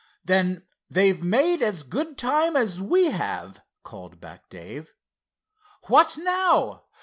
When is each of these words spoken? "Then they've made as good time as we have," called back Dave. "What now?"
"Then 0.25 0.65
they've 0.89 1.21
made 1.21 1.61
as 1.61 1.83
good 1.83 2.17
time 2.17 2.55
as 2.55 2.81
we 2.81 3.11
have," 3.11 3.61
called 3.83 4.19
back 4.19 4.49
Dave. 4.49 4.95
"What 5.89 6.17
now?" 6.17 6.85